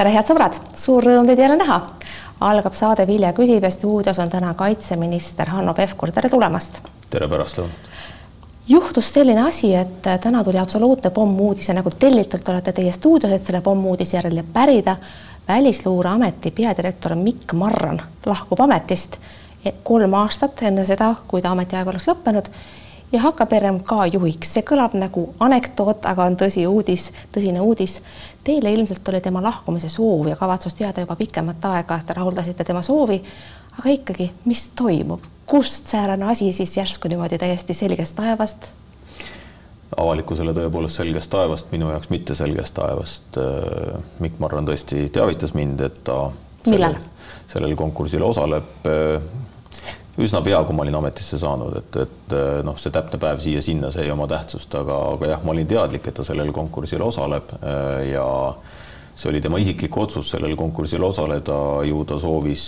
[0.00, 1.82] tere, head sõbrad, suur rõõm teid jälle näha.
[2.40, 6.80] algab saade Vilja küsib ja stuudios on täna kaitseminister Hanno Pevkur, tere tulemast.
[7.10, 7.88] tere pärastlõunat
[8.68, 13.42] juhtus selline asi, et täna tuli absoluutne pommuudis ja nagu tellitult olete teie stuudios, et
[13.42, 14.96] selle pommuudise järele pärida.
[15.48, 19.16] välisluureameti peadirektor Mikk Marran lahkub ametist
[19.82, 22.48] kolm aastat enne seda, kui ta ametiaeg oleks lõppenud
[23.12, 24.54] ja hakkab RMK juhiks.
[24.54, 28.00] see kõlab nagu anekdoot, aga on tõsi uudis, tõsine uudis.
[28.44, 32.82] Teile ilmselt oli tema lahkumise soov ja kavatsus teada juba pikemat aega, te rahuldasite tema
[32.82, 33.22] soovi.
[33.78, 38.72] aga ikkagi, mis toimub, kust säärane asi siis järsku niimoodi täiesti selgest taevast?
[39.96, 43.38] avalikkusele tõepoolest selgest taevast, minu jaoks mitte selgest taevast.
[44.18, 46.30] Mikk Marran tõesti teavitas mind, et ta
[46.66, 46.94] millal?
[47.50, 48.86] sellel konkursil osaleb
[50.18, 52.34] üsna pea, kui ma olin ametisse saanud, et, et
[52.66, 56.08] noh, see täpne päev siia-sinna, see ei oma tähtsust, aga, aga jah, ma olin teadlik,
[56.08, 57.54] et ta sellel konkursil osaleb
[58.10, 58.26] ja
[59.20, 62.64] see oli tema isiklik otsus sellel konkursil osaleda, ju ta soovis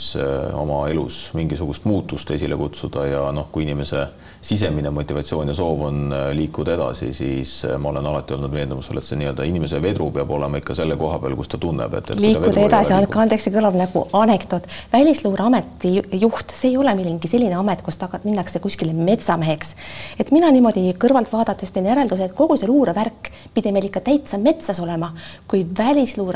[0.58, 4.04] oma elus mingisugust muutust esile kutsuda ja noh, kui inimese
[4.42, 9.20] sisemine motivatsioon ja soov on liikuda edasi, siis ma olen alati olnud veendumusel, et see
[9.20, 12.66] nii-öelda inimese vedru peab olema ikka selle koha peal, kus ta tunneb, et, et liikuda
[12.66, 14.66] edasi, andke andeks, see kõlab nagu anekdoot.
[14.92, 19.76] välisluureameti juht, see ei ole mingi selline amet, kus taga minnakse kuskile metsameheks.
[20.18, 24.42] et mina niimoodi kõrvalt vaadates teen järelduse, et kogu see luurevärk pidi meil ikka täitsa
[24.42, 25.14] metsas olema,
[25.46, 25.62] kui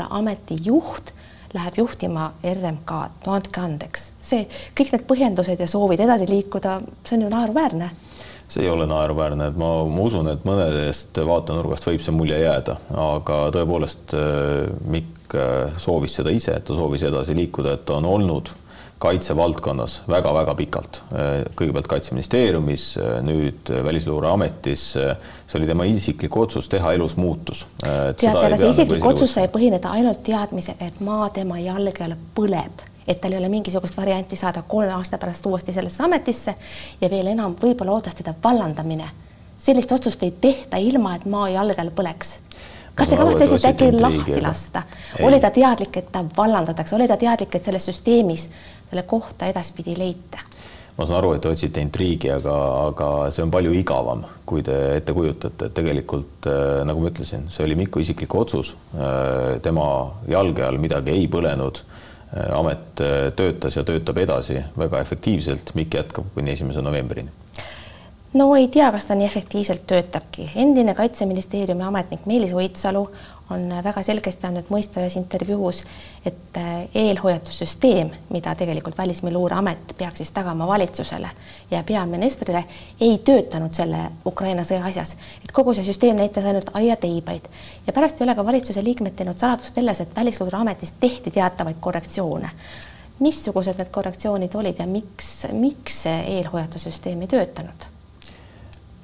[0.07, 1.13] välisluureameti juht
[1.53, 7.15] läheb juhtima RMK-d, no andke andeks, see kõik need põhjendused ja soovid edasi liikuda, see
[7.17, 7.89] on ju naeruväärne.
[8.47, 12.77] see ei ole naeruväärne, et ma, ma usun, et mõnedest vaatenurgast võib see mulje jääda,
[12.91, 14.15] aga tõepoolest
[14.87, 15.35] Mikk
[15.79, 18.51] soovis seda ise, et ta soovis edasi liikuda, et ta on olnud
[18.99, 21.01] kaitsevaldkonnas väga-väga pikalt.
[21.55, 24.85] kõigepealt Kaitseministeeriumis, nüüd Välisluureametis.
[25.47, 27.67] see oli tema isiklik otsus teha elus muutus.
[28.17, 32.85] teate, aga see isiklik otsus sai põhineda ainult teadmisel, et maa tema jalge all põleb
[33.07, 36.55] et tal ei ole mingisugust varianti saada kolme aasta pärast uuesti sellesse ametisse
[37.01, 39.09] ja veel enam võib-olla ootas teda vallandamine.
[39.57, 42.46] sellist otsust ei tehta ilma, et maa jalge all põleks
[42.97, 44.83] kas te kavatsesite äkki lahti lasta?
[45.23, 48.49] oli ta teadlik, et ta vallandatakse, oli ta teadlik, et selles süsteemis
[48.89, 50.41] selle kohta edaspidi leite?
[50.97, 52.55] ma saan aru, et te otsite intriigi, aga,
[52.87, 57.45] aga see on palju igavam, kui te ette kujutate, et tegelikult äh, nagu ma ütlesin,
[57.53, 58.73] see oli Miku isiklik otsus.
[58.97, 59.85] Äh, tema
[60.31, 61.83] jalge all midagi ei põlenud.
[62.33, 63.03] Äh, amet
[63.37, 65.75] töötas ja töötab edasi väga efektiivselt.
[65.77, 67.29] Mikk jätkab kuni esimese novembrini
[68.33, 70.51] no ei tea, kas ta nii efektiivselt töötabki.
[70.55, 73.09] endine Kaitseministeeriumi ametnik Meelis Oidsalu
[73.49, 75.83] on väga selgesti andnud mõista ühes intervjuus,
[76.25, 81.29] et äh, eelhoiatussüsteem, mida tegelikult Välisluureamet peaks siis tagama valitsusele
[81.71, 82.63] ja peaministrile,
[83.01, 85.15] ei töötanud selle Ukraina sõja asjas.
[85.43, 87.47] et kogu see süsteem näitas ainult aiateibaid
[87.87, 92.49] ja pärast ei ole ka valitsuse liikmed teinud saladust selles, et Välisluureametis tehti teatavaid korrektsioone.
[93.19, 97.96] missugused need korrektsioonid olid ja miks, miks see eelhoiatussüsteem ei töötanud?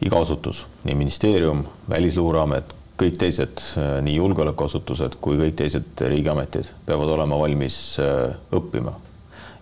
[0.06, 7.10] Iga asutus, nii ministeerium, Välisluureamet kõik teised, äh, nii julgeolekuasutused kui kõik teised riigiametid peavad
[7.16, 8.94] olema valmis äh, õppima.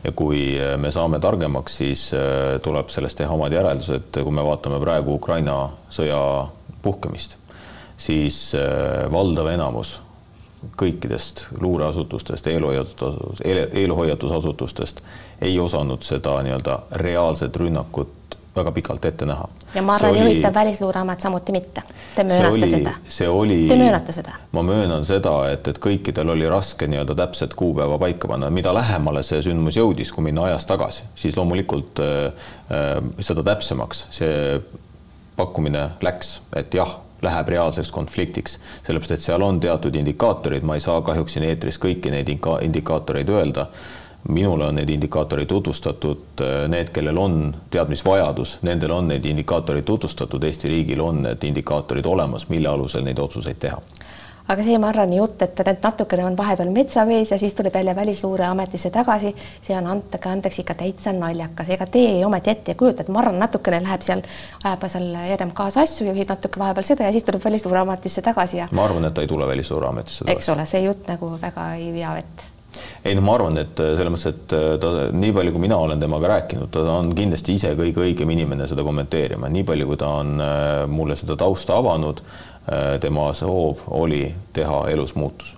[0.03, 2.07] ja kui äh, me saame targemaks, siis
[2.63, 5.57] tuleb sellest teha omad järeldused, kui me vaatame praegu Ukraina
[5.89, 6.47] sõja
[6.81, 7.37] puhkemist,
[7.97, 8.55] siis
[9.11, 9.99] valdav enamus
[10.77, 15.01] kõikidest luureasutustest, eelhoiatus, eelhoiatusasutustest
[15.41, 18.20] ei osanud seda nii-öelda reaalset rünnakut
[18.55, 19.47] väga pikalt ette näha.
[19.75, 21.83] ja ma arvan, juhitav Välisluureamet samuti mitte.
[22.15, 22.93] Te möönate oli, seda?
[23.07, 23.59] see oli.
[23.67, 24.35] Te möönate seda?
[24.51, 29.23] ma möönan seda, et, et kõikidel oli raske nii-öelda täpset kuupäeva paika panna, mida lähemale
[29.23, 34.59] see sündmus jõudis, kui minna ajas tagasi, siis loomulikult äh, äh, seda täpsemaks see
[35.35, 40.83] pakkumine läks, et jah läheb reaalseks konfliktiks, sellepärast et seal on teatud indikaatorid, ma ei
[40.83, 43.67] saa kahjuks siin eetris kõiki neid indikaatoreid öelda
[44.29, 50.69] minule on neid indikaatoreid tutvustatud, need, kellel on teadmisvajadus, nendel on neid indikaatoreid tutvustatud, Eesti
[50.69, 53.81] riigil on need indikaatorid olemas, mille alusel neid otsuseid teha
[54.51, 58.91] aga see Marrani jutt, et nüüd natukene on vahepeal metsamees ja siis tuleb jälle Välisluureametisse
[58.91, 63.11] tagasi, see on andke andeks ikka täitsa naljakas, ega teie ometi ette ei kujuta, et
[63.13, 64.23] Marran natukene läheb seal,
[64.63, 68.69] ajab seal RMK-s asju, juhib natuke vahepeal seda ja siis tuleb Välisluureametisse tagasi ja.
[68.71, 70.37] ma arvan, et ta ei tule Välisluureametisse tagasi.
[70.37, 72.50] eks ole, see jutt nagu väga ei vea vett
[73.05, 75.77] ei no ma arvan, et äh, selles mõttes, et äh, ta nii palju, kui mina
[75.81, 79.99] olen temaga rääkinud, ta on kindlasti ise kõige õigem inimene seda kommenteerima, nii palju, kui
[79.99, 82.23] ta on äh, mulle seda tausta avanud,
[83.01, 85.55] tema soov oli teha elus muutus.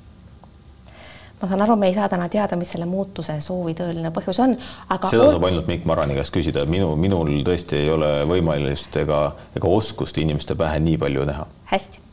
[1.42, 4.56] Ma saan aru, me ei saa täna teada, mis selle muutuse soovi tõeline põhjus on,
[4.95, 9.19] aga seda saab ainult Mikk Marrani käest küsida, minu, minul tõesti ei ole võimalust ega,
[9.60, 11.45] ega oskust inimeste pähe nii palju näha.
[11.75, 12.04] hästi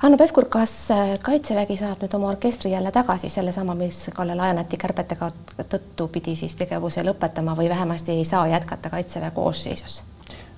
[0.00, 4.78] Hanno Pevkur, kas äh, Kaitsevägi saab nüüd oma orkestri jälle tagasi, sellesama, mis Kalle Laajaneti
[4.80, 5.28] kärbetega
[5.60, 10.00] tõttu pidi siis tegevuse lõpetama või vähemasti ei saa jätkata Kaitseväe koosseisus?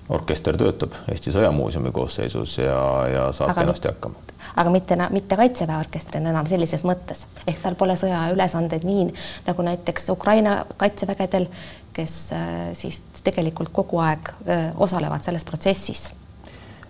[0.09, 2.79] orkester töötab Eesti Sõjamuuseumi koosseisus ja,
[3.11, 4.23] ja saab aga kenasti hakkama.
[4.63, 9.05] aga mitte, mitte Kaitseväe orkestrina enam sellises mõttes, ehk tal pole sõjaülesandeid nii
[9.47, 11.51] nagu näiteks Ukraina kaitsevägedel,
[11.91, 16.13] kes äh, siis tegelikult kogu aeg äh, osalevad selles protsessis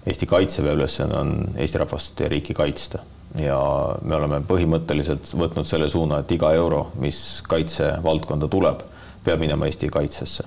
[0.05, 2.99] Eesti Kaitseväe ülesanne on Eesti rahvast ja riiki kaitsta.
[3.39, 3.59] Ja
[4.01, 8.83] me oleme põhimõtteliselt võtnud selle suuna, et iga euro, mis kaitsevaldkonda tuleb,
[9.23, 10.45] peab minema Eesti kaitsesse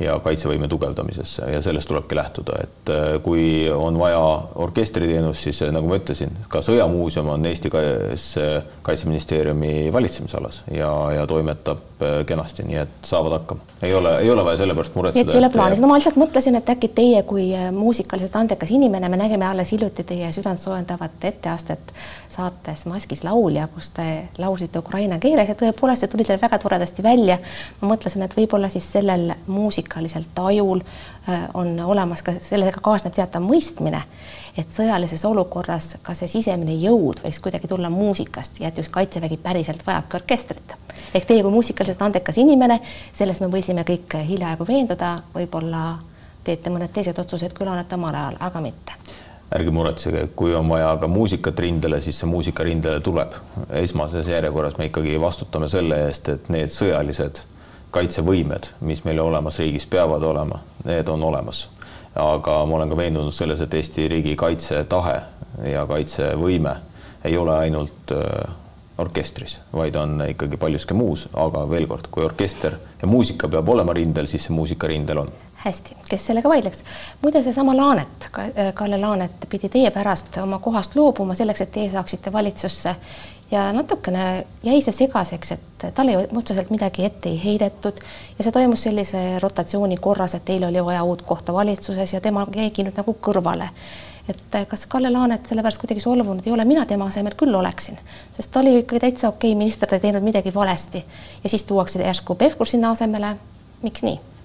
[0.00, 4.20] ja kaitsevõime tugevdamisesse ja sellest tulebki lähtuda, et äh, kui on vaja
[4.54, 7.70] orkestriteenust, siis äh, nagu ma ütlesin, ka Sõjamuuseum on Eesti
[8.86, 13.76] Kaitseministeeriumi valitsemisalas ja, ja toimetab äh, kenasti, nii et saavad hakkama.
[13.82, 15.30] ei ole, ei ole vaja selle pärast muretseda.
[15.30, 19.08] et ei ole plaanis, no ma lihtsalt mõtlesin, et äkki teie kui muusikaliselt andekas inimene,
[19.08, 21.96] me nägime alles hiljuti teie südantsoojendavat etteastet
[22.36, 24.06] saates Maskis laulja, kus te
[24.38, 27.38] laulsite ukraina keeles ja tõepoolest see tuli teil väga toredasti välja.
[27.80, 30.80] ma mõtlesin, et võib-olla siis sellel muusik muusikalisel tajul
[31.28, 34.02] äh, on olemas ka sellega kaasneb teatav mõistmine,
[34.58, 39.36] et sõjalises olukorras ka see sisemine jõud võiks kuidagi tulla muusikast ja et just Kaitsevägi
[39.36, 40.76] päriselt vajabki orkestrit.
[41.14, 42.80] ehk teie kui muusikaliselt andekas inimene,
[43.12, 45.98] selles me võisime kõik hiljaaegu veenduda, võib-olla
[46.44, 48.92] teete mõned teised otsused küll annate omal ajal, aga mitte
[49.54, 53.32] ärge muretsege, kui on vaja ka muusikat rindele, siis see muusika rindele tuleb.
[53.70, 57.46] esmases järjekorras me ikkagi vastutame selle eest, et need sõjalised
[57.96, 61.68] kaitsevõimed, mis meil olemas riigis peavad olema, need on olemas.
[62.16, 65.16] aga ma olen ka veendunud selles, et Eesti riigi kaitsetahe
[65.68, 66.76] ja kaitsevõime
[67.24, 68.54] ei ole ainult äh,
[68.98, 73.92] orkestris, vaid on ikkagi paljuski muus, aga veel kord, kui orkester ja muusika peab olema
[73.96, 75.32] rindel, siis see muusika rindel on.
[75.66, 76.84] Hästi, kes sellega vaidleks?
[77.22, 78.28] muide, seesama Laanet,
[78.74, 82.94] Kalle Laanet pidi teie pärast oma kohast loobuma selleks, et teie saaksite valitsusse
[83.50, 88.02] ja natukene jäi see segaseks, et talle ju otseselt midagi ette ei heidetud
[88.38, 92.46] ja see toimus sellise rotatsiooni korras, et teil oli vaja uut kohta valitsuses ja tema
[92.54, 93.70] jäigi nüüd nagu kõrvale.
[94.28, 97.98] et kas Kalle Laanet sellepärast kuidagi solvunud ei ole, mina tema asemel küll oleksin,
[98.34, 101.04] sest ta oli ju ikkagi täitsa okei okay, minister, ta ei teinud midagi valesti
[101.44, 103.36] ja siis tuuakse järsku Pevkur sinna asemele.
[103.82, 104.35] miks nii?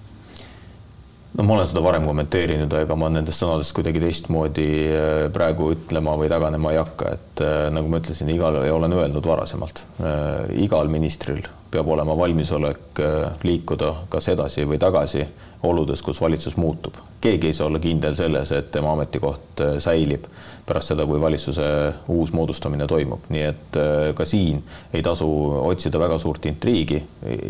[1.38, 6.16] No ma olen seda varem kommenteerinud, ega ma nendest sõnadest kuidagi teistmoodi äh, praegu ütlema
[6.20, 10.52] või taganema ei hakka, et äh, nagu ma ütlesin, igal ja olen öelnud varasemalt, äh,
[10.64, 12.98] igal ministril peab olema valmisolek
[13.48, 15.22] liikuda kas edasi või tagasi
[15.64, 16.98] oludes, kus valitsus muutub.
[17.22, 20.26] keegi ei saa olla kindel selles, et tema ametikoht säilib
[20.66, 21.64] pärast seda, kui valitsuse
[22.14, 24.62] uus moodustamine toimub, nii et äh, ka siin
[24.94, 25.26] ei tasu
[25.62, 27.00] otsida väga suurt intriigi,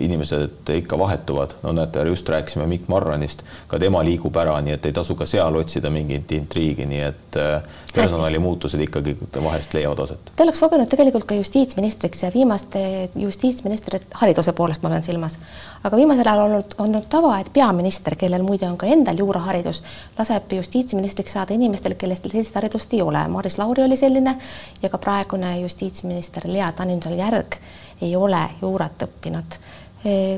[0.00, 4.88] inimesed ikka vahetuvad, no näete, just rääkisime Mikk Marranist, ka tema liigub ära, nii et
[4.88, 7.60] ei tasu ka seal otsida mingit intriigi, nii et äh,
[7.94, 10.32] personalimuutused ikkagi vahest leiavad aset.
[10.36, 15.36] Te oleks sobinud tegelikult ka justiitsministriks ja viimaste justiitsministrite, hariduse poolest ma pean silmas,
[15.84, 19.82] aga viimasel ajal olnud, olnud tava, et peaminister, kellel muide on ka endal juuraharidus,
[20.18, 24.36] laseb justiitsministriks saada inimestel, kellel sellist haridust ei ei ole, Maris Lauri oli selline
[24.82, 27.58] ja ka praegune justiitsminister Lea Danilson-Järg
[28.02, 29.58] ei ole juurat õppinud.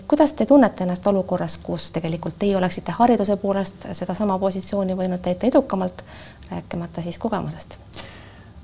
[0.08, 5.46] kuidas te tunnete ennast olukorras, kus tegelikult teie oleksite hariduse poolest sedasama positsiooni võinud täita
[5.46, 6.04] edukamalt,
[6.50, 7.78] rääkimata siis kogemusest?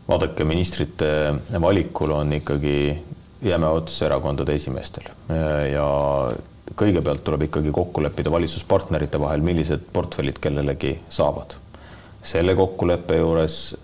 [0.09, 3.03] vaadake, ministrite valikul on ikkagi
[3.43, 5.07] jäme ots erakondade esimeestel
[5.73, 5.87] ja
[6.77, 11.55] kõigepealt tuleb ikkagi kokku leppida valitsuspartnerite vahel, millised portfellid kellelegi saavad.
[12.23, 13.77] selle kokkuleppe juures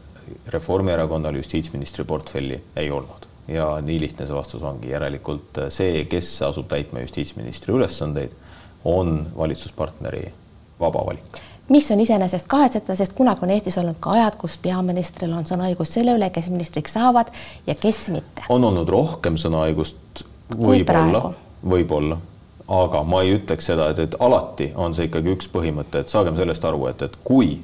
[0.53, 3.27] Reformierakonnal justiitsministri portfelli ei olnud.
[3.49, 8.33] Ja nii lihtne see vastus ongi, järelikult see, kes asub täitma justiitsministri ülesandeid,
[8.85, 10.25] on valitsuspartneri
[10.81, 11.39] vaba valik.
[11.69, 15.91] Mis on iseenesest kahetsetav, sest kunagi on Eestis olnud ka ajad, kus peaministril on sõnaõigus
[15.97, 17.33] selle üle, kes ministriks saavad
[17.67, 18.45] ja kes mitte.
[18.49, 20.23] on olnud rohkem sõnaõigust,
[20.55, 21.33] võib-olla,
[21.67, 22.21] võib-olla,
[22.71, 26.39] aga ma ei ütleks seda, et, et alati on see ikkagi üks põhimõte, et saagem
[26.39, 27.57] sellest aru, et, et kui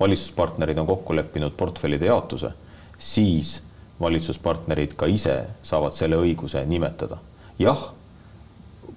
[0.00, 2.50] valitsuspartnerid on kokku leppinud portfellide jaotuse,
[2.98, 3.62] siis
[4.00, 7.18] valitsuspartnerid ka ise saavad selle õiguse nimetada.
[7.58, 7.92] jah,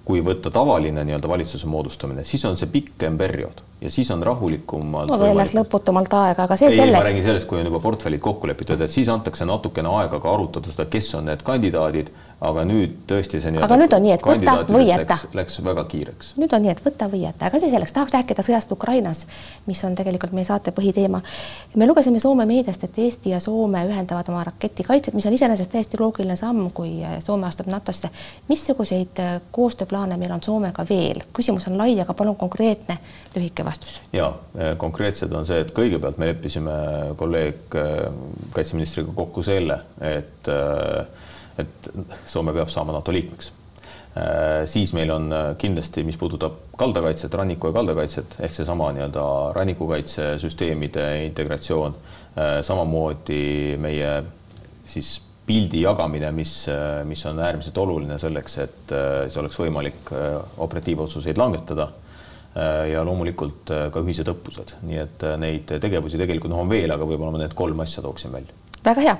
[0.04, 5.12] kui võtta tavaline nii-öelda valitsuse moodustamine, siis on see pikem periood ja siis on rahulikumalt
[5.20, 6.98] veel läks lõputumalt aega, aga see ei, selleks.
[6.98, 10.34] ma räägin sellest, kui on juba portfellid kokku lepitud, et siis antakse natukene aega ka
[10.34, 12.10] arutada seda, kes on need kandidaadid,
[12.44, 15.16] aga nüüd tõesti see aga nüüd on nii, et võta või jäta.
[15.36, 16.34] Läks väga kiireks.
[16.40, 19.24] nüüd on nii, et võta või jäta, aga see selleks, tahaks rääkida sõjast Ukrainas,
[19.66, 21.22] mis on tegelikult meie saate põhiteema.
[21.74, 26.00] me lugesime Soome meediast, et Eesti ja Soome ühendavad oma raketikaitset, mis on iseenesest täiesti
[26.00, 28.12] loogiline samm, kui Soome astub NATO-sse.
[28.48, 31.24] missuguseid koostööplaane meil on Soomega veel?
[31.36, 32.98] küsimus on lai, aga palun konkreetne
[33.34, 34.32] lühike vastus ja
[34.80, 36.74] konkreetsed on see, et kõigepealt me leppisime
[37.20, 37.78] kolleeg
[38.54, 40.52] kaitseministriga kokku selle, et,
[41.60, 41.88] et
[42.30, 43.52] Soome peab saama NATO liikmeks
[44.66, 49.22] siis meil on kindlasti, mis puudutab kaldakaitset, ranniku ja kaldakaitset ehk seesama nii-öelda
[49.54, 51.94] rannikukaitsesüsteemide integratsioon,
[52.66, 54.10] samamoodi meie
[54.90, 56.54] siis pildi jagamine, mis,
[57.08, 61.88] mis on äärmiselt oluline selleks, et äh, see oleks võimalik äh, operatiivotsuseid langetada.
[62.50, 67.06] Äh, ja loomulikult ka ühised õppused, nii et neid tegevusi tegelikult noh, on veel, aga
[67.06, 68.56] võib-olla ma need kolm asja tooksin välja.
[68.84, 69.18] väga hea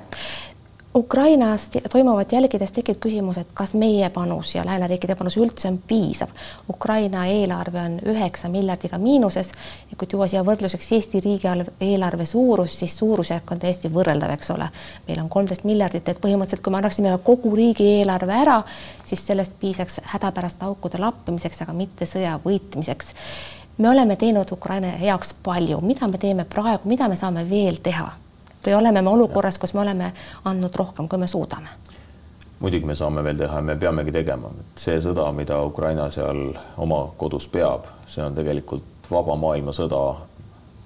[0.95, 6.27] Ukrainas toimuvat jälgides tekib küsimus, et kas meie panus ja lääneriikide panus üldse on piisav.
[6.69, 9.53] Ukraina eelarve on üheksa miljardiga miinuses
[9.91, 11.47] ja kui tuua siia võrdluseks Eesti riigi
[11.87, 14.67] eelarve suurus, siis suurusjärk on täiesti võrreldav, eks ole.
[15.07, 18.57] meil on kolmteist miljardit, et põhimõtteliselt, kui me annaksime kogu riigieelarve ära,
[19.05, 23.13] siis sellest piisaks hädapäraste aukude lappimiseks, aga mitte sõja võitmiseks.
[23.77, 28.09] me oleme teinud Ukraina heaks palju, mida me teeme praegu, mida me saame veel teha
[28.65, 30.11] või oleme me olukorras, kus me oleme
[30.45, 31.77] andnud rohkem, kui me suudame?
[32.61, 36.51] muidugi me saame veel teha ja me peamegi tegema, et see sõda, mida Ukraina seal
[36.77, 40.01] oma kodus peab, see on tegelikult vaba maailma sõda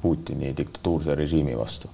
[0.01, 1.89] Putini diktatuurse režiimi vastu.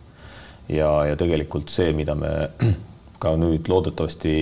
[0.70, 2.32] ja, ja tegelikult see, mida me
[3.24, 4.34] ka nüüd loodetavasti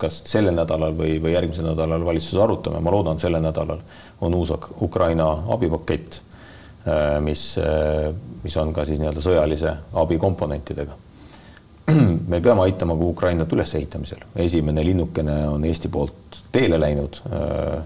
[0.00, 3.80] kas sellel nädalal või, või järgmisel nädalal valitsuses arutame, ma loodan sellel nädalal,
[4.20, 6.20] on uus Ukraina abipakett
[7.20, 8.12] mis, äh,
[8.42, 10.96] mis on ka siis nii-öelda sõjalise abi komponentidega.
[12.30, 14.24] me peame aitama ka Ukrainat ülesehitamisel.
[14.36, 17.20] esimene linnukene on Eesti poolt teele läinud.
[17.32, 17.82] Äh,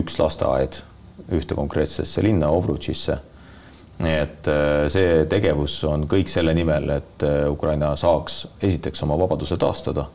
[0.00, 0.80] üks lasteaed
[1.32, 3.18] ühte konkreetsesse linna, Ovrutšisse.
[3.94, 4.48] nii et
[4.90, 10.08] see tegevus on kõik selle nimel, et Ukraina saaks esiteks oma vabaduse taastada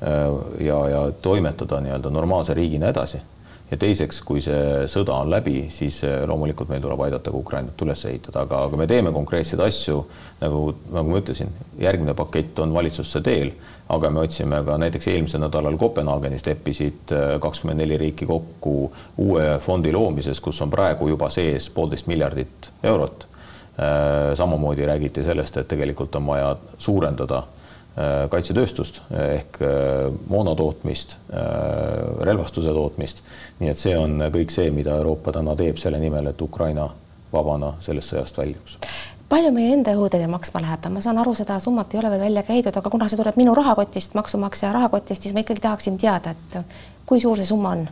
[0.00, 3.20] ja, ja toimetada nii-öelda normaalse riigina edasi
[3.70, 7.84] ja teiseks, kui see sõda on läbi, siis eh, loomulikult meil tuleb aidata ka Ukrainat
[7.84, 9.98] üles ehitada, aga, aga me teeme konkreetseid asju,
[10.40, 10.62] nagu,
[10.94, 13.52] nagu ma ütlesin, järgmine pakett on valitsusse teel,
[13.92, 18.76] aga me otsime ka näiteks eelmisel nädalal Kopenhaagenis leppisid eh, kakskümmend neli riiki kokku
[19.24, 23.28] uue fondi loomises, kus on praegu juba sees poolteist miljardit eurot.
[23.78, 27.44] Eh, samamoodi räägiti sellest, et tegelikult on vaja suurendada
[28.30, 31.42] kaitsetööstust ehk äh, moona tootmist, äh,
[32.28, 33.22] relvastuse tootmist.
[33.58, 36.88] nii et see on kõik see, mida Euroopa täna teeb selle nimel, et Ukraina
[37.32, 38.78] vabana sellest sõjast väljuks
[39.28, 42.42] palju meie enda õhutõrje maksma läheb, ma saan aru, seda summat ei ole veel välja
[42.46, 46.78] käidud, aga kuna see tuleb minu rahakotist, maksumaksja rahakotist, siis ma ikkagi tahaksin teada, et
[47.06, 47.84] kui suur see summa on?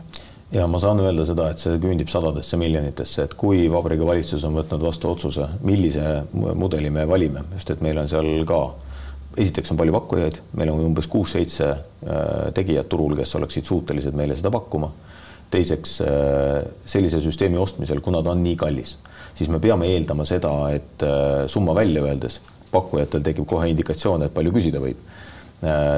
[0.51, 4.55] ja ma saan öelda seda, et see küündib sadadesse miljonitesse, et kui Vabariigi Valitsus on
[4.57, 8.61] võtnud vastu otsuse, millise mudeli me valime, sest et meil on seal ka
[9.37, 14.37] esiteks on palju pakkujaid, meil on umbes kuus-seitse äh, tegijat turul, kes oleksid suutelised meile
[14.37, 14.91] seda pakkuma.
[15.51, 18.97] teiseks äh, sellise süsteemi ostmisel, kuna ta on nii kallis,
[19.35, 22.41] siis me peame eeldama seda, et äh, summa välja öeldes
[22.71, 25.05] pakkujatel tekib kohe indikatsioon, et palju küsida võib.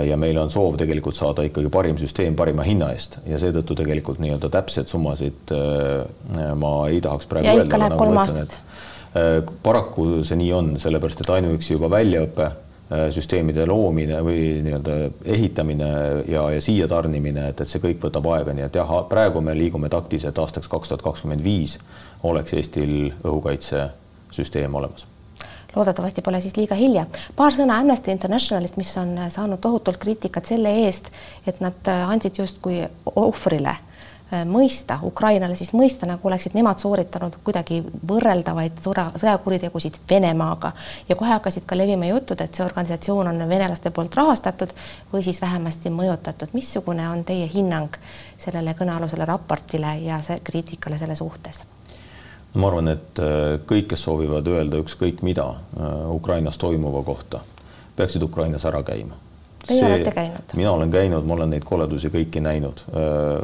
[0.07, 4.21] ja meil on soov tegelikult saada ikkagi parim süsteem parima hinna eest ja seetõttu tegelikult
[4.23, 5.51] nii-öelda täpseid summasid
[6.55, 7.81] ma ei tahaks praegu ja öelda.
[7.81, 8.55] Nagu kolm aastat.
[9.63, 12.47] paraku see nii on, sellepärast et ainuüksi juba väljaõpe
[13.13, 14.95] süsteemide loomine või nii-öelda
[15.29, 15.89] ehitamine
[16.27, 19.53] ja, ja siia tarnimine, et, et see kõik võtab aega, nii et jah, praegu me
[19.57, 21.77] liigume taktiliselt aastaks kaks tuhat kakskümmend viis
[22.25, 25.05] oleks Eestil õhukaitsesüsteem olemas
[25.75, 27.05] loodetavasti pole siis liiga hilja.
[27.37, 31.11] paar sõna Amnesty Internationalist, mis on saanud tohutult kriitikat selle eest,
[31.45, 32.81] et nad andsid justkui
[33.15, 33.88] ohvrile Äh,
[34.45, 40.71] mõista, Ukrainale siis mõista, nagu oleksid nemad sooritanud kuidagi võrreldavaid sõra, sõjakuritegusid Venemaaga
[41.09, 44.73] ja kohe hakkasid ka levima jutud, et see organisatsioon on venelaste poolt rahastatud
[45.13, 46.53] või siis vähemasti mõjutatud.
[46.53, 47.97] missugune on teie hinnang
[48.37, 51.65] sellele kõnealusele raportile ja see kriitikale selle suhtes?
[52.53, 57.41] ma arvan, et äh, kõik, kes soovivad öelda ükskõik mida äh, Ukrainas toimuva kohta,
[57.95, 59.28] peaksid Ukrainas ära käima
[59.69, 60.55] Teie olete käinud?
[60.57, 62.83] mina olen käinud, ma olen neid koledusi kõiki näinud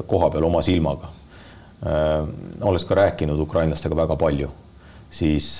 [0.09, 1.11] koha peal oma silmaga.
[2.61, 4.49] olles ka rääkinud ukrainlastega väga palju,
[5.11, 5.59] siis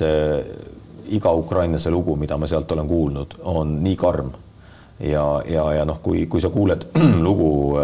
[1.06, 4.32] iga ukrainlase lugu, mida ma sealt olen kuulnud, on nii karm.
[5.00, 6.88] ja, ja, ja noh, kui, kui sa kuuled
[7.28, 7.78] lugu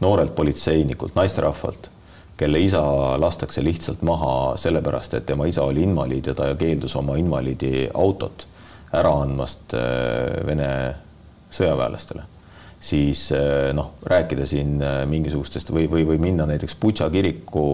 [0.00, 1.90] noorelt politseinikult, naisterahvalt,
[2.36, 2.82] kelle isa
[3.20, 8.46] lastakse lihtsalt maha sellepärast, et tema isa oli invaliid ja ta keeldus oma invaliidi autot
[8.92, 9.72] ära andmast
[10.46, 10.68] Vene
[11.52, 12.24] sõjaväelastele,
[12.82, 17.64] siis eh, noh, rääkida siin eh, mingisugustest või, või, või minna näiteks Butša kiriku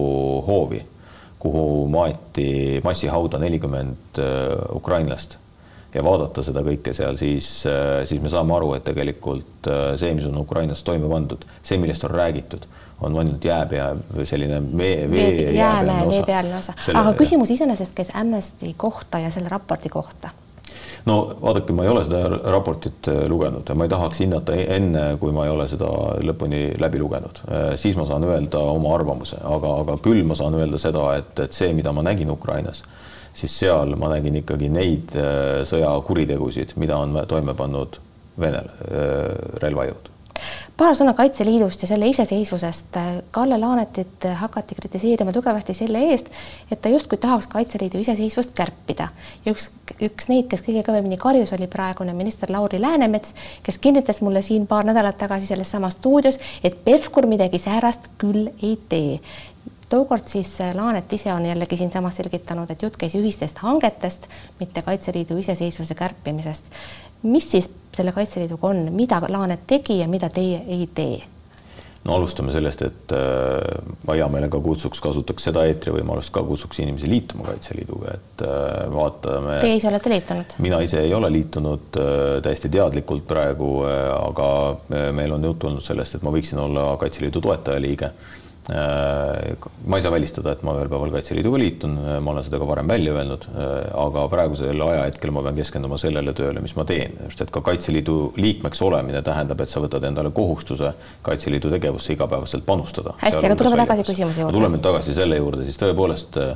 [0.47, 0.83] hoovi,
[1.39, 5.39] kuhu maeti massihauda nelikümmend eh, ukrainlast
[5.93, 7.47] ja vaadata seda kõike seal, siis,
[8.05, 9.65] siis me saame aru, et tegelikult
[9.97, 12.67] see, mis on Ukrainas toime pandud, see, millest on räägitud,
[13.01, 16.75] on ainult jääpea või selline vee, vee, jäämäe veepealne osa.
[16.93, 20.29] aga küsimus iseenesest käis Amnesty kohta ja selle raporti kohta
[21.09, 22.21] no vaadake, ma ei ole seda
[22.53, 25.89] raportit äh, lugenud ja ma ei tahaks hinnata e-, enne, kui ma ei ole seda
[26.25, 27.43] lõpuni läbi lugenud.
[27.47, 31.33] Äh, siis ma saan öelda oma arvamuse, aga, aga küll ma saan öelda seda, et,
[31.47, 32.83] et see, mida ma nägin Ukrainas,
[33.37, 38.01] siis seal ma nägin ikkagi neid äh, sõjakuritegusid, mida on toime pannud
[38.39, 38.61] Vene
[39.59, 40.05] relvajõud
[40.77, 42.97] paar sõna Kaitseliidust ja selle iseseisvusest.
[43.31, 46.31] Kalle Laanetit hakati kritiseerima tugevasti selle eest,
[46.71, 49.09] et ta justkui tahaks Kaitseliidu iseseisvust kärpida.
[49.45, 49.69] Ja üks,
[50.01, 54.67] üks neid, kes kõige kõvemini karjus, oli praegune minister Lauri Läänemets, kes kinnitas mulle siin
[54.67, 59.19] paar nädalat tagasi selles samas stuudios, et Pevkur midagi säärast küll ei tee.
[59.89, 64.27] Tookord siis Laanet ise on jällegi siinsamas selgitanud, et jutt käis ühistest hangetest,
[64.59, 66.67] mitte Kaitseliidu iseseisvuse kärpimisest
[67.23, 71.19] mis siis selle Kaitseliiduga on, mida Laanet tegi ja mida teie ei tee?
[72.07, 77.09] no alustame sellest, et äh, ma hea meelega kutsuks, kasutaks seda eetrivõimalust ka, kutsuks inimesi
[77.11, 79.59] liituma Kaitseliiduga, et äh, vaatame.
[79.59, 80.55] Teie ise olete liitunud?
[80.63, 84.49] mina ise ei ole liitunud äh, täiesti teadlikult praegu, aga
[85.15, 88.13] meil on juttu olnud sellest, et ma võiksin olla Kaitseliidu toetajaliige
[88.69, 92.89] ma ei saa välistada, et ma ühel päeval Kaitseliiduga liitun, ma olen seda ka varem
[92.89, 97.41] välja öelnud, äh, aga praegusel ajahetkel ma pean keskenduma sellele tööle, mis ma teen, just
[97.41, 100.93] et ka Kaitseliidu liikmeks olemine tähendab, et sa võtad endale kohustuse
[101.25, 103.15] Kaitseliidu tegevusse igapäevaselt panustada.
[103.23, 104.57] hästi, aga tuleme tagasi küsimuse juurde.
[104.57, 106.55] tuleme tagasi selle juurde, siis tõepoolest äh,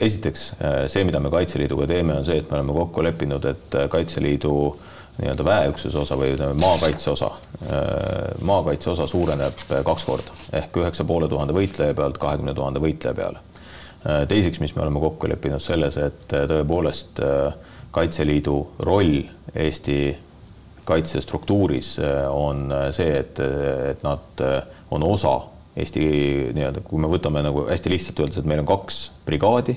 [0.00, 0.48] esiteks
[0.92, 4.56] see, mida me Kaitseliiduga teeme, on see, et me oleme kokku leppinud, et Kaitseliidu
[5.20, 7.30] nii-öelda väeüksuse osa või ütleme, maakaitse osa,
[8.40, 13.42] maakaitse osa suureneb kaks korda ehk üheksa poole tuhande võitleja pealt kahekümne tuhande võitleja peale.
[14.28, 17.22] teiseks, mis me oleme kokku leppinud selles, et tõepoolest
[17.92, 18.56] Kaitseliidu
[18.88, 19.18] roll
[19.54, 20.16] Eesti
[20.88, 21.98] kaitsestruktuuris
[22.32, 23.38] on see, et,
[23.92, 24.44] et nad
[24.90, 25.36] on osa
[25.76, 26.06] Eesti
[26.56, 29.76] nii-öelda, kui me võtame nagu hästi lihtsalt öeldes, et meil on kaks brigaadi.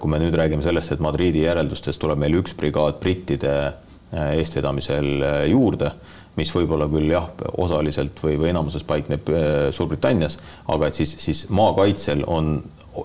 [0.00, 5.10] kui me nüüd räägime sellest, et Madriidi järeldustes tuleb meil üks brigaad brittide Äh, eestvedamisel
[5.22, 5.92] äh, juurde,
[6.38, 10.38] mis võib-olla küll jah, osaliselt või, või enamuses paikneb äh, Suurbritannias,
[10.70, 12.58] aga et siis, siis maakaitsel on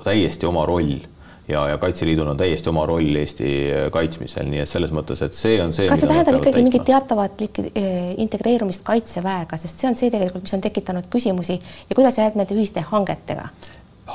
[0.04, 0.98] täiesti oma roll
[1.48, 3.50] ja, ja Kaitseliidul on täiesti oma roll Eesti
[3.94, 5.86] kaitsmisel, nii et selles mõttes, et see on see.
[5.92, 7.46] kas see tähendab ikkagi mingit teatavat
[8.26, 12.58] integreerumist Kaitseväega, sest see on see tegelikult, mis on tekitanud küsimusi ja kuidas jääb nende
[12.58, 13.52] ühiste hangetega?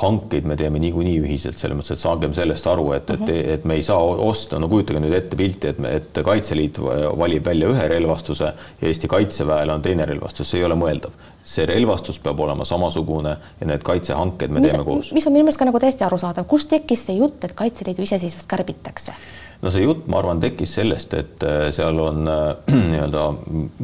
[0.00, 3.50] Hankeid me teeme niikuinii ühiselt, selles mõttes, et saagem sellest aru, et, et, mhm.
[3.56, 7.46] et me ei saa osta, no kujutage nüüd ette pilti, et me, et Kaitseliit valib
[7.46, 11.28] välja ühe relvastuse ja Eesti Kaitseväele on teine relvastus, see ei ole mõeldav.
[11.50, 15.08] see relvastus peab olema samasugune ja need kaitsehanked me mis, teeme koos.
[15.16, 18.48] mis on minu meelest ka nagu täiesti arusaadav, kust tekkis see jutt, et Kaitseliidu iseseisvust
[18.50, 19.16] kärbitakse?
[19.60, 23.24] No see jutt, ma arvan, tekkis sellest, et äh, seal on äh, nii-öelda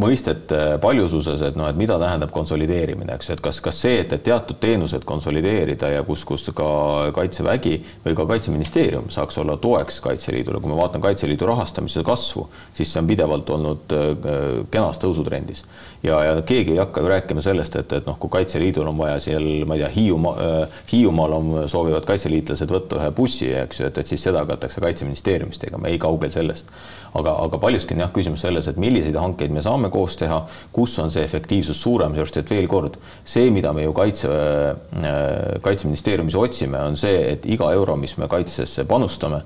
[0.00, 4.14] mõistete paljususes, et noh, et mida tähendab konsolideerimine, eks ju, et kas, kas see, et,
[4.16, 6.68] et teatud teenused konsolideerida ja kus, kus ka
[7.16, 12.92] Kaitsevägi või ka Kaitseministeerium saaks olla toeks Kaitseliidule, kui ma vaatan Kaitseliidu rahastamise kasvu, siis
[12.92, 14.08] see on pidevalt olnud äh,
[14.72, 15.64] kenas tõusutrendis
[16.06, 19.18] ja, ja keegi ei hakka ju rääkima sellest, et, et noh, kui Kaitseliidul on vaja
[19.22, 23.88] seal, ma ei tea, Hiiumaa äh,, Hiiumaal on, soovivad kaitseliitlased võtta ühe bussi, eks ju,
[23.90, 26.70] et, et siis seda hakatakse Kaitseministeeriumist tegema, ei kaugel sellest.
[27.16, 30.42] aga, aga paljuski on jah küsimus selles, et milliseid hankeid me saame koos teha,
[30.72, 35.60] kus on see efektiivsus suurem, sellepärast et veel kord, see, mida me ju kaitse äh,,
[35.64, 39.42] kaitseministeeriumis otsime, on see, et iga euro, mis me kaitsesse panustame,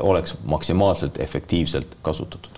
[0.00, 2.50] oleks maksimaalselt efektiivselt kasutatud.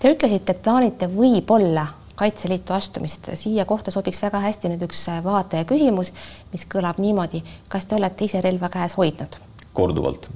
[0.00, 3.28] Te ütlesite, et plaanite võib-olla Kaitseliitu astumist.
[3.34, 6.12] siia kohta sobiks väga hästi nüüd üks vaataja küsimus,
[6.52, 7.42] mis kõlab niimoodi.
[7.68, 9.36] kas te olete ise relva käes hoidnud?
[9.76, 10.30] korduvalt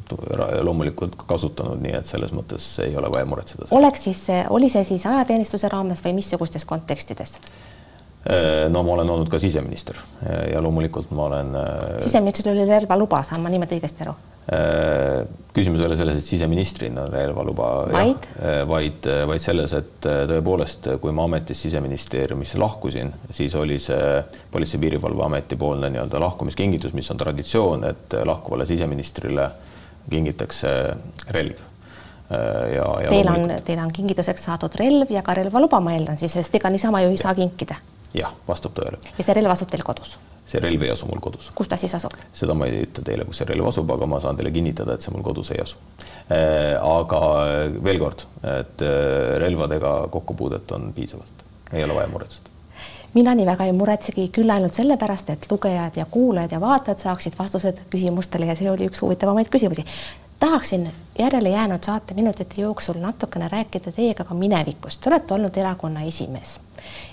[0.62, 3.70] loomulikult kasutanud, nii et selles mõttes ei ole vaja muretseda.
[3.70, 7.38] oleks siis, oli see siis ajateenistuse raames või missugustes kontekstides?
[8.28, 9.96] Äh, no ma olen olnud ka siseminister
[10.52, 11.54] ja loomulikult ma olen.
[11.56, 14.14] Äh, siseministril oli relvaluba, saan ma niimoodi õigesti aru?
[14.50, 18.26] Äh, küsimus ei ole selles, et siseministrina relvaluba, vaid,
[18.66, 24.82] vaid, vaid selles, et tõepoolest, kui ma ametist siseministeeriumis lahkusin, siis oli see Politsei- ja
[24.84, 29.50] Piirivalveameti poolne nii-öelda lahkumiskingitus, mis on traditsioon, et lahkuvale siseministrile
[30.10, 30.70] kingitakse
[31.34, 31.66] relv
[32.30, 36.34] ja, ja teil on, teil on kingituseks saadud relv ja ka relvaluba, ma eeldan siis,
[36.38, 37.78] sest ega niisama ju ei saa kinkida.
[38.14, 39.02] jah, vastab tõele.
[39.18, 40.16] ja see relv asub teil kodus?
[40.50, 41.50] See relv ei asu mul kodus.
[41.54, 42.14] kus ta siis asub?
[42.36, 45.06] seda ma ei ütle teile, kus see relv asub, aga ma saan teile kinnitada, et
[45.06, 45.80] see mul kodus ei asu.
[46.30, 47.20] Äh, aga
[47.82, 48.26] veel kord,
[48.58, 52.50] et äh, relvadega kokkupuudet on piisavalt, ei ole vaja muretseda
[53.14, 57.38] mina nii väga ei muretsegi, küll ainult sellepärast, et lugejad ja kuulajad ja vaatajad saaksid
[57.38, 59.82] vastused küsimustele ja see oli üks huvitavamaid küsimusi.
[60.40, 65.00] Tahaksin järele jäänud saateminutite jooksul natukene rääkida teiega ka minevikust.
[65.00, 66.60] Te olete olnud erakonna esimees.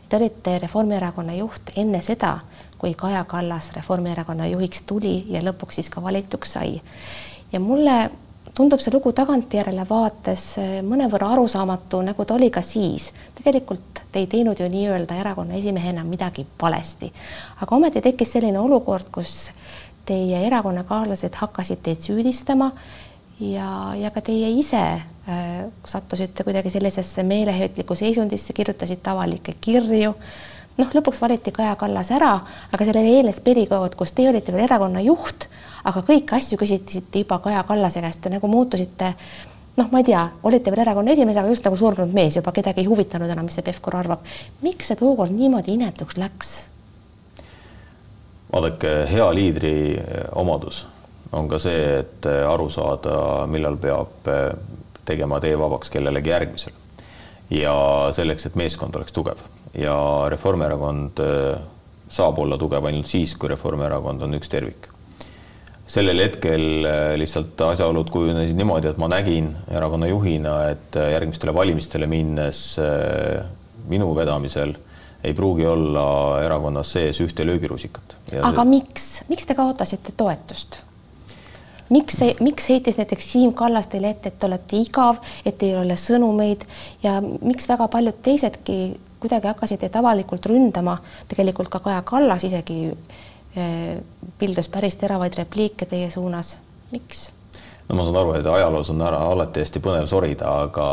[0.09, 2.39] Te olite Reformierakonna juht enne seda,
[2.77, 6.81] kui Kaja Kallas Reformierakonna juhiks tuli ja lõpuks siis ka valituks sai.
[7.51, 8.11] ja mulle
[8.53, 10.45] tundub see lugu tagantjärele vaates
[10.83, 13.13] mõnevõrra arusaamatu, nagu ta oli ka siis.
[13.35, 17.11] tegelikult te ei teinud ju nii-öelda erakonna esimehena midagi valesti,
[17.61, 19.51] aga ometi tekkis selline olukord, kus
[20.05, 22.71] teie erakonnakaaslased hakkasid teid süüdistama
[23.39, 30.13] ja, ja ka teie ise äh, sattusite kuidagi sellisesse meeleheitlikku seisundisse, kirjutasite avalikke kirju.
[30.77, 32.35] noh, lõpuks valiti Kaja Kallas ära,
[32.71, 35.47] aga sellele eelnes periood, kus teie olite veel erakonna juht,
[35.89, 39.13] aga kõiki asju küsisite juba Kaja Kallase käest, te nagu muutusite
[39.77, 42.83] noh, ma ei tea, olite veel erakonna esimees, aga just nagu surnud mees juba, kedagi
[42.83, 44.25] ei huvitanud enam, mis see Pevkur arvab.
[44.61, 46.53] miks see tookord niimoodi inetuks läks?
[48.53, 49.73] vaadake, hea liidri
[50.37, 50.85] omadus
[51.31, 54.51] on ka see, et äh, aru saada, millal peab äh,
[55.07, 56.85] tegema tee vabaks kellelegi järgmisele.
[57.49, 57.73] ja
[58.11, 59.39] selleks, et meeskond oleks tugev
[59.77, 59.95] ja
[60.29, 61.59] Reformierakond äh,
[62.11, 64.87] saab olla tugev ainult siis, kui Reformierakond on üks tervik.
[65.87, 66.87] sellel hetkel
[67.19, 72.75] lihtsalt asjaolud kujunesid niimoodi, et ma nägin erakonna juhina, et järgmistele valimistele minnes
[73.87, 74.75] minu vedamisel
[75.23, 78.17] ei pruugi olla erakonnas sees ühte löögirusikat.
[78.41, 78.69] aga see...
[78.69, 80.81] miks, miks te kaotasite toetust?
[81.93, 85.75] Miks see, miks heitis näiteks Siim Kallas teile ette, et te olete igav, et ei
[85.77, 86.65] ole sõnumeid
[87.03, 88.77] ja miks väga paljud teisedki
[89.21, 90.97] kuidagi hakkasid teid avalikult ründama,
[91.29, 92.83] tegelikult ka Kaja Kallas isegi
[93.55, 93.97] eh,
[94.39, 96.57] pildus päris teravaid repliike teie suunas,
[96.91, 97.29] miks?
[97.87, 100.87] no ma saan aru, et ajaloos on ära alati hästi põnev sorida, aga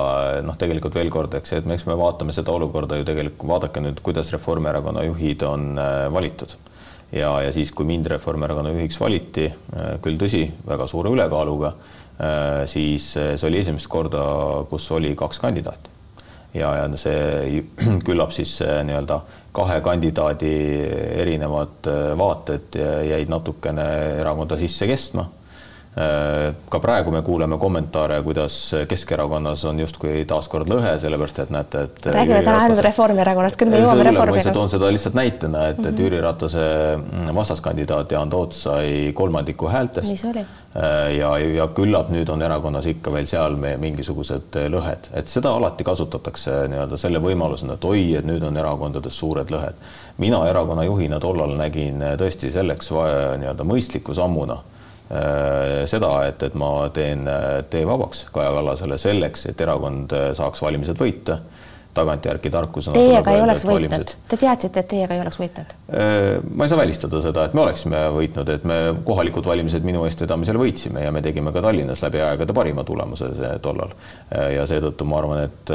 [0.47, 3.99] noh, tegelikult veel kord, eks, et eks me vaatame seda olukorda ju tegelikult, vaadake nüüd,
[4.05, 6.55] kuidas Reformierakonna juhid on eh, valitud
[7.15, 11.73] ja, ja siis, kui mind Reformierakonna juhiks valiti, äh, küll tõsi, väga suure ülekaaluga,
[12.19, 14.25] äh, siis äh, see oli esimest korda,
[14.71, 15.93] kus oli kaks kandidaati.
[16.55, 17.63] ja, ja see
[18.07, 19.21] küllap siis nii-öelda
[19.55, 20.53] kahe kandidaadi
[21.23, 21.87] erinevad
[22.19, 23.87] vaated jäid natukene
[24.21, 25.29] erakonda sisse kestma
[25.95, 28.55] ka praegu me kuuleme kommentaare, kuidas
[28.89, 33.79] Keskerakonnas on justkui taaskord lõhe, sellepärast et näete, et räägime täna ainult Reformierakonnast, küll me
[33.79, 34.57] jõuame Reformierakonnast.
[34.59, 35.89] toon seda lihtsalt näitena, et mm, -hmm.
[35.89, 36.03] et mhm.
[36.03, 40.27] Jüri Ratase mm, vastaskandidaat Jaan Toots sai kolmandiku häältest.
[40.27, 45.29] Äh, ja, ja küllap nüüd on erakonnas ikka veel seal meie mingisugused äh, lõhed, et
[45.29, 49.75] seda alati kasutatakse nii-öelda selle võimalusena, et oi, et nüüd on erakondades suured lõhed.
[50.19, 54.74] mina erakonna juhina tollal nägin tõesti selleks nii-öelda mõistliku sammuna Äh,
[55.87, 60.63] seda, et, et ma teen äh, tee vabaks Kaja Kallasele selleks, et erakond äh, saaks
[60.65, 61.41] valimised võita
[61.95, 62.95] tagantjärgi tarkusena.
[62.97, 65.75] Teiega ei oleks võitnud, te teadsite, et teiega ei oleks võitnud?
[66.55, 70.59] ma ei saa välistada seda, et me oleksime võitnud, et me kohalikud valimised minu eestvedamisel
[70.61, 73.31] võitsime ja me tegime ka Tallinnas läbi aegade parima tulemuse
[73.63, 73.95] tollal.
[74.31, 75.75] ja seetõttu ma arvan, et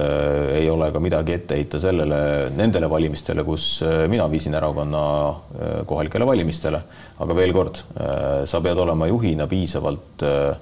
[0.59, 2.21] ei ole ka midagi ette heita sellele,
[2.57, 3.69] nendele valimistele, kus
[4.11, 5.03] mina viisin erakonna
[5.87, 6.81] kohalikele valimistele.
[7.19, 7.83] aga veel kord,
[8.49, 10.57] sa pead olema juhina piisavalt äh, Äh,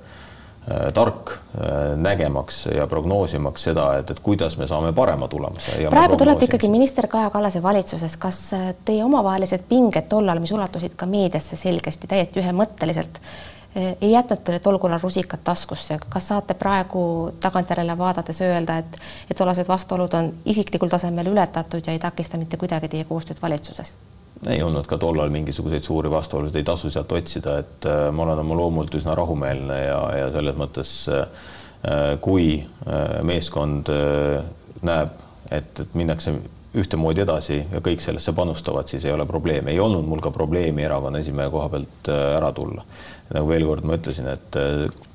[0.94, 5.78] tark äh, nägemaks ja prognoosimaks seda, et, et kuidas me saame parema tulemuse.
[5.90, 10.52] praegu te olete ikkagi minister Kaja Kallase valitsuses, kas äh, teie omavahelised pinged tollal, mis
[10.52, 13.22] ulatusid ka meediasse selgesti täiesti ühemõtteliselt,
[13.78, 17.02] ei jätnud teile tol korral rusikat taskusse, kas saate praegu
[17.40, 19.00] tagantjärele vaadates öelda, et,
[19.30, 23.94] et tollased vastuolud on isiklikul tasemel ületatud ja ei takista mitte kuidagi teie koostööd valitsuses?
[24.46, 28.44] Ei olnud ka tollal mingisuguseid suuri vastuolusid, ei tasu sealt otsida, et äh, ma olen
[28.44, 31.48] oma loomult üsna rahumeelne ja, ja selles mõttes äh,
[32.22, 33.90] kui äh, meeskond
[34.86, 36.36] näeb, et, et minnakse
[36.78, 39.72] ühtemoodi edasi ja kõik sellesse panustavad, siis ei ole probleemi.
[39.72, 42.84] ei olnud mul ka probleemi erakonna esimehe koha pealt ära tulla.
[43.34, 44.60] nagu veel kord ma ütlesin, et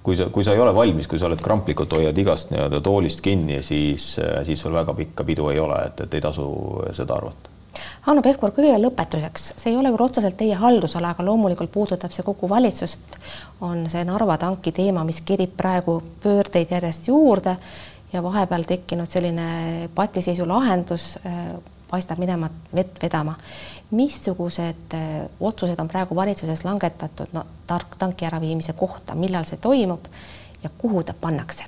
[0.02, 3.22] kui sa, kui sa ei ole valmis, kui sa oled kramplikult, hoiad igast nii-öelda toolist
[3.22, 6.48] kinni, siis, siis sul väga pikka pidu ei ole, et, et ei tasu
[6.96, 7.51] seda arvata
[8.06, 12.24] Hanno Pevkur, kõige lõpetuseks, see ei ole küll otseselt teie haldusala, aga loomulikult puudutab see
[12.26, 13.16] kogu valitsust,
[13.64, 17.56] on see Narva tanki teema, mis kerib praegu pöördeid järjest juurde
[18.12, 21.54] ja vahepeal tekkinud selline patiseisu lahendus äh,
[21.90, 23.36] paistab minema vett vedama.
[23.90, 30.08] missugused äh, otsused on praegu valitsuses langetatud no, tark tanki äraviimise kohta, millal see toimub
[30.62, 31.64] ja kuhu ta pannakse?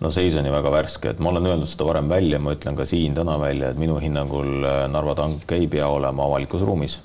[0.00, 2.78] No seis on ju väga värske, et ma olen öelnud seda varem välja, ma ütlen
[2.78, 7.00] ka siin täna välja, et minu hinnangul äh, Narva tank ei pea olema avalikus ruumis.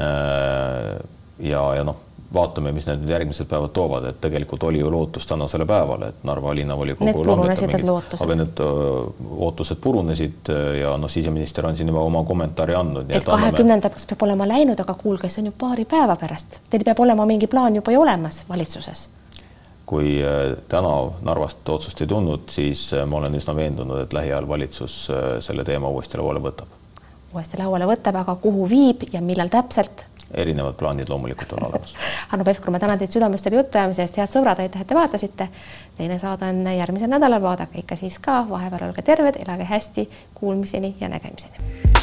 [0.00, 0.94] Äh,
[1.44, 1.98] ja, ja noh,
[2.32, 6.54] vaatame, mis need järgmised päevad toovad, et tegelikult oli ju lootus tänasele päevale, et Narva
[6.56, 7.26] linnavolikogu
[8.16, 13.12] aga need äh, ootused purunesid ja noh, siseminister on siin juba oma kommentaari andnud.
[13.12, 17.04] et kahekümnendaks peab olema läinud, aga kuulge, see on ju paari päeva pärast, teil peab
[17.04, 19.10] olema mingi plaan juba ju olemas valitsuses
[19.90, 20.20] kui
[20.70, 20.90] täna
[21.26, 25.00] Narvast otsust ei tulnud, siis ma olen üsna veendunud, et lähiajal valitsus
[25.42, 26.78] selle teema uuesti lauale võtab.
[27.34, 30.06] uuesti lauale võtab, aga kuhu viib ja millal täpselt?
[30.34, 31.94] erinevad plaanid loomulikult on olemas
[32.30, 35.48] Hanno Pevkur, ma tänan teid südamest selle jutuajamise eest, head sõbrad, aitäh, et te vaatasite.
[35.98, 40.94] teine saade on järgmisel nädalal, vaadake ikka siis ka, vahepeal olge terved, elage hästi, kuulmiseni
[41.00, 41.99] ja nägemiseni